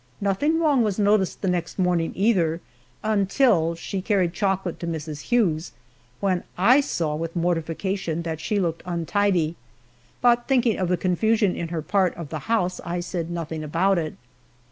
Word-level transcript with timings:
Nothing 0.19 0.59
wrong 0.59 0.81
was 0.81 0.97
noticed 0.97 1.43
the 1.43 1.47
next 1.47 1.77
morning 1.77 2.11
either, 2.15 2.59
until 3.03 3.75
she 3.75 4.01
carried 4.01 4.33
chocolate 4.33 4.79
to 4.79 4.87
Mrs. 4.87 5.21
Hughes, 5.29 5.73
when 6.19 6.43
I 6.57 6.81
saw 6.83 7.15
with 7.15 7.35
mortification 7.35 8.23
that 8.23 8.39
she 8.41 8.59
looked 8.59 8.81
untidy, 8.83 9.57
but 10.19 10.47
thinking 10.47 10.79
of 10.79 10.87
the 10.87 10.97
confusion 10.97 11.55
in 11.55 11.67
her 11.67 11.83
part 11.83 12.15
of 12.15 12.29
the 12.29 12.39
house, 12.49 12.81
I 12.83 12.99
said 12.99 13.29
nothing 13.29 13.63
about 13.63 13.99
it. 13.99 14.15